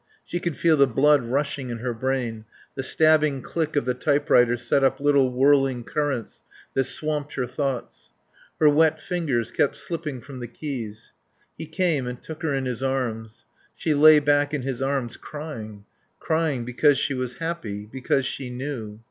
She 0.25 0.39
could 0.39 0.57
feel 0.57 0.77
the 0.77 0.87
blood 0.87 1.23
rushing 1.25 1.69
in 1.69 1.77
her 1.77 1.93
brain; 1.93 2.45
the 2.73 2.81
stabbing 2.81 3.43
click 3.43 3.75
of 3.75 3.85
the 3.85 3.93
typewriter 3.93 4.57
set 4.57 4.83
up 4.83 4.99
little 4.99 5.29
whirling 5.31 5.83
currents 5.83 6.41
that 6.73 6.85
swamped 6.85 7.35
her 7.35 7.45
thoughts. 7.45 8.11
Her 8.59 8.67
wet 8.67 8.99
fingers 8.99 9.51
kept 9.51 9.75
slipping 9.75 10.19
from 10.19 10.39
the 10.39 10.47
keys. 10.47 11.11
He 11.55 11.67
came 11.67 12.07
and 12.07 12.19
took 12.19 12.41
her 12.41 12.51
in 12.55 12.65
his 12.65 12.81
arms. 12.81 13.45
She 13.75 13.93
lay 13.93 14.19
back 14.19 14.55
in 14.55 14.63
his 14.63 14.81
arms, 14.81 15.17
crying. 15.17 15.85
Crying 16.19 16.65
because 16.65 16.97
she 16.97 17.13
was 17.13 17.35
happy, 17.35 17.85
because 17.85 18.25
she 18.25 18.49
knew. 18.49 18.99